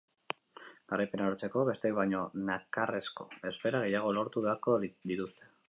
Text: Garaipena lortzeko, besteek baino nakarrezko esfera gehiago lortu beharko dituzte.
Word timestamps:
Garaipena 0.93 1.27
lortzeko, 1.27 1.65
besteek 1.67 1.93
baino 1.99 2.23
nakarrezko 2.49 3.29
esfera 3.53 3.85
gehiago 3.85 4.17
lortu 4.21 4.47
beharko 4.47 4.79
dituzte. 4.89 5.51